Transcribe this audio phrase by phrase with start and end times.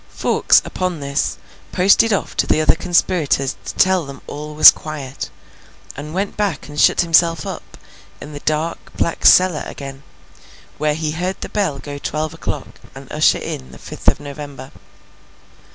[0.09, 1.37] Fawkes, upon this,
[1.71, 5.29] posted off to the other conspirators to tell them all was quiet,
[5.95, 7.77] and went back and shut himself up
[8.19, 10.01] in the dark, black cellar again,
[10.79, 14.71] where he heard the bell go twelve o'clock and usher in the fifth of November.